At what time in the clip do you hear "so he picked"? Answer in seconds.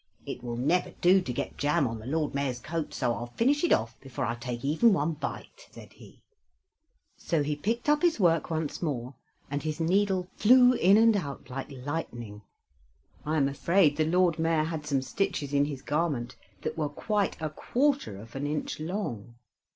7.17-7.87